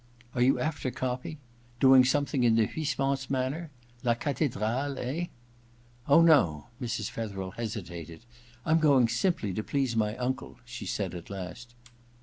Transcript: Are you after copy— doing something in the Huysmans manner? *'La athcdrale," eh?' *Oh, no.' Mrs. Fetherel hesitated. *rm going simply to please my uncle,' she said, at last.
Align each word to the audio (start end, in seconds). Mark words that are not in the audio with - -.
Are 0.33 0.41
you 0.41 0.59
after 0.59 0.89
copy— 0.89 1.37
doing 1.79 2.03
something 2.05 2.43
in 2.43 2.55
the 2.55 2.65
Huysmans 2.65 3.29
manner? 3.29 3.69
*'La 4.01 4.15
athcdrale," 4.15 4.97
eh?' 4.97 5.27
*Oh, 6.07 6.23
no.' 6.23 6.69
Mrs. 6.81 7.11
Fetherel 7.11 7.51
hesitated. 7.51 8.25
*rm 8.65 8.79
going 8.79 9.07
simply 9.07 9.53
to 9.53 9.61
please 9.61 9.95
my 9.95 10.17
uncle,' 10.17 10.57
she 10.65 10.87
said, 10.87 11.13
at 11.13 11.29
last. 11.29 11.75